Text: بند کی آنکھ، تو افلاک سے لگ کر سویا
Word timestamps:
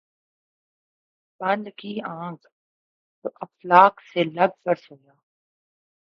بند 1.41 1.67
کی 1.77 1.93
آنکھ، 2.17 2.45
تو 3.21 3.29
افلاک 3.41 3.93
سے 4.13 4.23
لگ 4.35 4.51
کر 4.63 4.75
سویا 4.75 5.13